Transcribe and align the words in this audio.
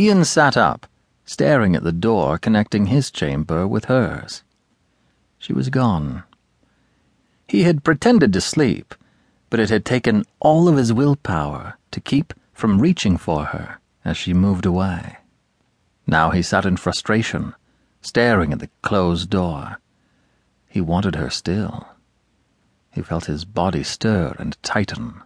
Iain 0.00 0.24
sat 0.24 0.56
up, 0.56 0.86
staring 1.26 1.76
at 1.76 1.84
the 1.84 1.92
door 1.92 2.38
connecting 2.38 2.86
his 2.86 3.10
chamber 3.10 3.68
with 3.68 3.84
hers. 3.84 4.42
She 5.38 5.52
was 5.52 5.68
gone. 5.68 6.22
He 7.46 7.64
had 7.64 7.84
pretended 7.84 8.32
to 8.32 8.40
sleep, 8.40 8.94
but 9.50 9.60
it 9.60 9.68
had 9.68 9.84
taken 9.84 10.24
all 10.38 10.68
of 10.68 10.78
his 10.78 10.90
willpower 10.90 11.76
to 11.90 12.00
keep 12.00 12.32
from 12.54 12.80
reaching 12.80 13.18
for 13.18 13.46
her 13.46 13.78
as 14.02 14.16
she 14.16 14.32
moved 14.32 14.64
away. 14.64 15.18
Now 16.06 16.30
he 16.30 16.40
sat 16.40 16.64
in 16.64 16.78
frustration, 16.78 17.54
staring 18.00 18.54
at 18.54 18.60
the 18.60 18.70
closed 18.80 19.28
door. 19.28 19.80
He 20.66 20.80
wanted 20.80 21.16
her 21.16 21.28
still. 21.28 21.86
He 22.90 23.02
felt 23.02 23.26
his 23.26 23.44
body 23.44 23.82
stir 23.82 24.34
and 24.38 24.56
tighten. 24.62 25.20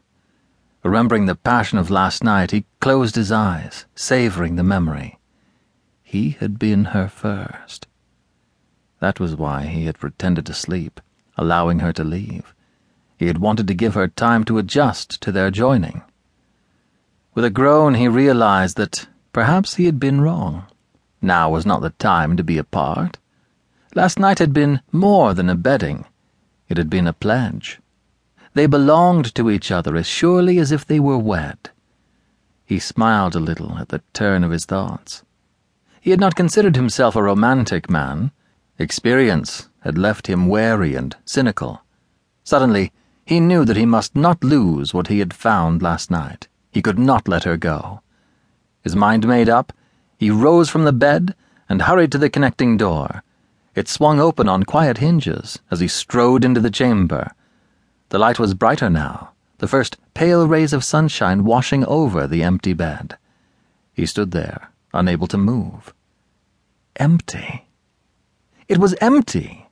Remembering 0.85 1.25
the 1.25 1.35
passion 1.35 1.79
of 1.79 1.91
last 1.91 2.23
night, 2.23 2.51
he 2.51 2.66
closed 2.79 3.14
his 3.14 3.33
eyes, 3.33 3.87
savoring 3.95 4.57
the 4.57 4.62
memory. 4.62 5.19
He 6.03 6.37
had 6.38 6.59
been 6.59 6.84
her 6.87 7.09
first. 7.09 7.87
That 9.01 9.19
was 9.19 9.34
why 9.34 9.65
he 9.65 9.87
had 9.87 9.98
pretended 9.98 10.45
to 10.45 10.52
sleep, 10.52 11.01
allowing 11.38 11.79
her 11.79 11.95
to 11.95 12.05
leave. 12.05 12.55
He 13.16 13.29
had 13.29 13.38
wanted 13.38 13.66
to 13.69 13.74
give 13.74 13.95
her 13.95 14.09
time 14.09 14.45
to 14.45 14.59
adjust 14.59 15.23
to 15.23 15.33
their 15.33 15.51
joining. 15.51 16.02
With 17.35 17.46
a 17.46 17.51
groan, 17.51 17.95
he 17.95 18.07
realized 18.07 18.77
that 18.77 19.09
perhaps 19.32 19.77
he 19.77 19.87
had 19.87 19.98
been 19.98 20.21
wrong. 20.21 20.66
Now 21.23 21.48
was 21.48 21.65
not 21.65 21.80
the 21.80 21.91
time 21.91 22.37
to 22.37 22.45
be 22.45 22.59
apart. 22.59 23.16
Last 23.95 24.19
night 24.19 24.38
had 24.38 24.52
been 24.52 24.82
more 24.93 25.32
than 25.32 25.48
a 25.48 25.55
bedding, 25.55 26.05
it 26.69 26.77
had 26.77 26.91
been 26.91 27.07
a 27.07 27.15
pledge. 27.15 27.80
They 28.55 28.67
belonged 28.67 29.35
to 29.35 29.51
each 29.51 29.73
other 29.73 29.97
as 29.97 30.07
surely 30.07 30.59
as 30.59 30.71
if 30.71 30.87
they 30.87 31.01
were 31.01 31.19
wed. 31.19 31.71
He 32.65 32.79
smiled 32.79 33.35
a 33.35 33.41
little 33.41 33.77
at 33.79 33.89
the 33.89 34.01
turn 34.13 34.45
of 34.45 34.53
his 34.53 34.65
thoughts. 34.65 35.25
He 36.01 36.11
had 36.11 36.21
not 36.21 36.37
considered 36.37 36.77
himself 36.77 37.17
a 37.17 37.23
romantic 37.23 37.91
man. 37.91 38.30
Experience 38.79 39.69
had 39.80 39.99
left 39.99 40.29
him 40.29 40.46
wary 40.46 40.95
and 40.95 41.16
cynical. 41.24 41.83
Suddenly, 42.45 42.93
he 43.27 43.41
knew 43.41 43.65
that 43.65 43.77
he 43.77 43.87
must 43.87 44.15
not 44.15 44.45
lose 44.45 44.95
what 44.95 45.09
he 45.09 45.18
had 45.18 45.35
found 45.35 45.83
last 45.83 46.11
night. 46.11 46.46
He 46.71 46.83
could 46.83 46.99
not 46.99 47.27
let 47.27 47.45
her 47.45 47.57
go. 47.57 48.02
His 48.83 48.95
mind 48.95 49.27
made 49.27 49.49
up, 49.49 49.73
he 50.16 50.30
rose 50.30 50.71
from 50.71 50.85
the 50.85 50.93
bed 50.93 51.35
and 51.68 51.83
hurried 51.83 52.13
to 52.13 52.18
the 52.18 52.30
connecting 52.30 52.77
door. 52.77 53.23
It 53.74 53.89
swung 53.89 54.21
open 54.21 54.49
on 54.49 54.63
quiet 54.63 54.99
hinges 54.99 55.59
as 55.71 55.80
he 55.80 55.89
strode 55.89 56.45
into 56.45 56.61
the 56.61 56.71
chamber. 56.71 57.33
The 58.10 58.19
light 58.19 58.38
was 58.38 58.55
brighter 58.55 58.91
now, 58.91 59.33
the 59.59 59.69
first 59.69 59.97
pale 60.15 60.47
rays 60.47 60.73
of 60.73 60.85
sunshine 60.85 61.45
washing 61.45 61.85
over 61.87 62.27
the 62.27 62.43
empty 62.43 62.73
bed. 62.73 63.16
He 63.93 64.06
stood 64.06 64.31
there, 64.31 64.71
unable 64.93 65.27
to 65.28 65.38
move. 65.38 65.94
Empty. 66.97 67.66
It 68.69 68.78
was 68.78 68.94
empty. 69.00 69.69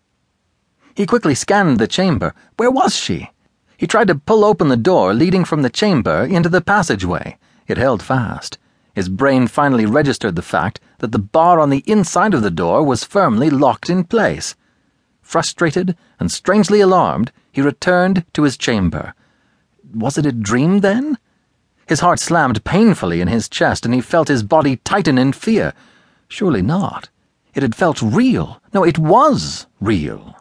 He 0.94 1.06
quickly 1.06 1.34
scanned 1.34 1.78
the 1.78 1.86
chamber. 1.86 2.34
Where 2.56 2.70
was 2.70 2.94
she? 2.94 3.30
He 3.76 3.86
tried 3.86 4.08
to 4.08 4.14
pull 4.14 4.44
open 4.44 4.68
the 4.68 4.76
door 4.76 5.14
leading 5.14 5.44
from 5.44 5.62
the 5.62 5.70
chamber 5.70 6.24
into 6.24 6.48
the 6.48 6.60
passageway. 6.60 7.38
It 7.66 7.78
held 7.78 8.02
fast. 8.02 8.58
His 8.94 9.08
brain 9.08 9.46
finally 9.46 9.86
registered 9.86 10.36
the 10.36 10.42
fact 10.42 10.80
that 10.98 11.12
the 11.12 11.18
bar 11.18 11.58
on 11.58 11.70
the 11.70 11.82
inside 11.86 12.34
of 12.34 12.42
the 12.42 12.50
door 12.50 12.84
was 12.84 13.04
firmly 13.04 13.48
locked 13.50 13.88
in 13.88 14.04
place. 14.04 14.54
Frustrated 15.32 15.96
and 16.20 16.30
strangely 16.30 16.82
alarmed, 16.82 17.32
he 17.50 17.62
returned 17.62 18.26
to 18.34 18.42
his 18.42 18.58
chamber. 18.58 19.14
Was 19.94 20.18
it 20.18 20.26
a 20.26 20.30
dream, 20.30 20.80
then? 20.80 21.16
His 21.86 22.00
heart 22.00 22.20
slammed 22.20 22.64
painfully 22.64 23.22
in 23.22 23.28
his 23.28 23.48
chest, 23.48 23.86
and 23.86 23.94
he 23.94 24.02
felt 24.02 24.28
his 24.28 24.42
body 24.42 24.76
tighten 24.84 25.16
in 25.16 25.32
fear. 25.32 25.72
Surely 26.28 26.60
not. 26.60 27.08
It 27.54 27.62
had 27.62 27.74
felt 27.74 28.02
real. 28.02 28.60
No, 28.74 28.84
it 28.84 28.98
was 28.98 29.66
real. 29.80 30.36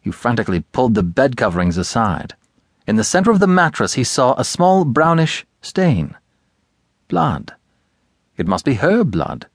He 0.00 0.12
frantically 0.12 0.60
pulled 0.70 0.94
the 0.94 1.02
bed 1.02 1.36
coverings 1.36 1.76
aside. 1.76 2.36
In 2.86 2.94
the 2.94 3.02
center 3.02 3.32
of 3.32 3.40
the 3.40 3.48
mattress, 3.48 3.94
he 3.94 4.04
saw 4.04 4.34
a 4.38 4.44
small 4.44 4.84
brownish 4.84 5.44
stain. 5.62 6.14
Blood. 7.08 7.56
It 8.36 8.46
must 8.46 8.64
be 8.64 8.74
her 8.74 9.02
blood. 9.02 9.48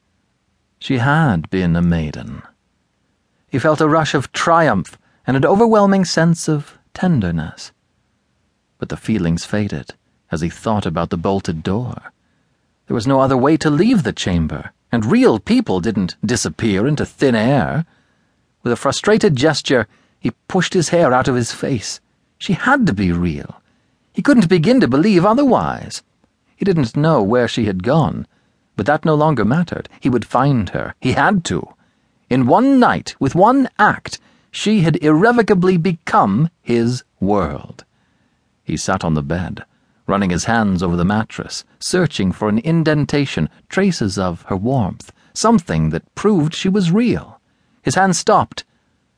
She 0.77 0.97
had 0.97 1.49
been 1.49 1.77
a 1.77 1.81
maiden. 1.81 2.41
He 3.57 3.59
felt 3.59 3.81
a 3.81 3.89
rush 3.89 4.13
of 4.13 4.31
triumph 4.33 4.99
and 5.25 5.35
an 5.35 5.43
overwhelming 5.43 6.05
sense 6.05 6.47
of 6.47 6.77
tenderness. 6.93 7.71
But 8.77 8.89
the 8.89 8.95
feelings 8.95 9.45
faded 9.45 9.95
as 10.31 10.41
he 10.41 10.49
thought 10.49 10.85
about 10.85 11.09
the 11.09 11.17
bolted 11.17 11.63
door. 11.63 12.11
There 12.85 12.93
was 12.93 13.07
no 13.07 13.19
other 13.19 13.35
way 13.35 13.57
to 13.57 13.71
leave 13.71 14.03
the 14.03 14.13
chamber, 14.13 14.73
and 14.91 15.07
real 15.07 15.39
people 15.39 15.79
didn't 15.79 16.17
disappear 16.23 16.85
into 16.85 17.03
thin 17.03 17.33
air. 17.33 17.87
With 18.61 18.73
a 18.73 18.75
frustrated 18.75 19.35
gesture, 19.35 19.87
he 20.19 20.37
pushed 20.47 20.75
his 20.75 20.89
hair 20.89 21.11
out 21.11 21.27
of 21.27 21.33
his 21.33 21.51
face. 21.51 21.99
She 22.37 22.53
had 22.53 22.85
to 22.85 22.93
be 22.93 23.11
real. 23.11 23.59
He 24.13 24.21
couldn't 24.21 24.49
begin 24.49 24.79
to 24.81 24.87
believe 24.87 25.25
otherwise. 25.25 26.03
He 26.55 26.63
didn't 26.63 26.95
know 26.95 27.23
where 27.23 27.47
she 27.47 27.65
had 27.65 27.81
gone, 27.81 28.27
but 28.75 28.85
that 28.85 29.03
no 29.03 29.15
longer 29.15 29.43
mattered. 29.43 29.89
He 29.99 30.09
would 30.09 30.25
find 30.25 30.69
her. 30.69 30.93
He 31.01 31.13
had 31.13 31.43
to. 31.45 31.73
In 32.29 32.45
one 32.45 32.79
night, 32.79 33.15
with 33.19 33.35
one 33.35 33.69
act, 33.79 34.19
she 34.51 34.81
had 34.81 35.01
irrevocably 35.03 35.77
become 35.77 36.49
his 36.61 37.03
world. 37.19 37.85
He 38.63 38.75
sat 38.75 39.05
on 39.05 39.13
the 39.13 39.21
bed, 39.21 39.63
running 40.07 40.29
his 40.29 40.43
hands 40.45 40.83
over 40.83 40.97
the 40.97 41.05
mattress, 41.05 41.63
searching 41.79 42.33
for 42.33 42.49
an 42.49 42.59
indentation, 42.59 43.49
traces 43.69 44.17
of 44.17 44.41
her 44.43 44.57
warmth, 44.57 45.13
something 45.33 45.89
that 45.91 46.15
proved 46.15 46.53
she 46.53 46.67
was 46.67 46.91
real. 46.91 47.39
His 47.81 47.95
hand 47.95 48.15
stopped, 48.15 48.65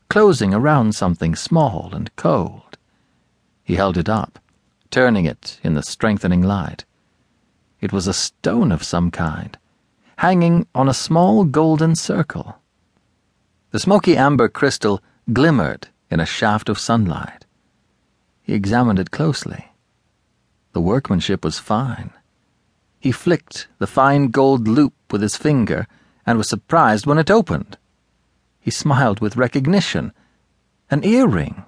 closing 0.09 0.53
around 0.53 0.94
something 0.94 1.36
small 1.36 1.91
and 1.94 2.16
cold. 2.16 2.78
He 3.64 3.76
held 3.76 3.97
it 3.97 4.09
up, 4.09 4.38
turning 4.91 5.26
it 5.26 5.59
in 5.64 5.74
the 5.74 5.84
strengthening 5.84 6.44
light. 6.44 6.86
It 7.81 7.94
was 7.94 8.08
a 8.08 8.14
stone 8.14 8.72
of 8.72 8.84
some 8.84 9.09
kind, 9.09 9.58
hanging 10.18 10.68
on 10.76 10.88
a 10.88 10.94
small 10.94 11.44
golden 11.44 11.96
circle. 11.96 12.58
The 13.72 13.80
smoky 13.80 14.18
amber 14.18 14.50
crystal 14.50 15.02
glimmered 15.31 15.90
in 16.09 16.19
a 16.19 16.25
shaft 16.25 16.69
of 16.69 16.80
sunlight. 16.80 17.46
He 18.41 18.53
examined 18.53 18.97
it 18.97 19.12
closely. 19.12 19.74
The 20.74 20.81
workmanship 20.81 21.44
was 21.46 21.59
fine. 21.59 22.12
He 23.00 23.12
flicked 23.12 23.68
the 23.78 23.88
fine 23.88 24.29
gold 24.29 24.68
loop 24.68 24.94
with 25.12 25.22
his 25.22 25.38
finger 25.38 25.88
and 26.25 26.38
was 26.38 26.50
surprised 26.50 27.06
when 27.06 27.19
it 27.19 27.29
opened. 27.29 27.78
He 28.59 28.72
smiled 28.72 29.19
with 29.19 29.38
recognition. 29.38 30.13
An 30.90 31.03
earring. 31.03 31.63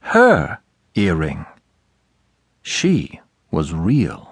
Her 0.00 0.58
earring. 0.94 1.46
She 2.62 3.20
was 3.50 3.74
real. 3.74 4.31